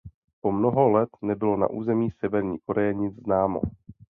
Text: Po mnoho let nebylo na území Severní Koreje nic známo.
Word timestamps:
Po 0.41 0.51
mnoho 0.51 0.89
let 0.89 1.09
nebylo 1.21 1.57
na 1.57 1.67
území 1.69 2.11
Severní 2.11 2.57
Koreje 2.59 2.93
nic 2.93 3.23
známo. 3.23 3.61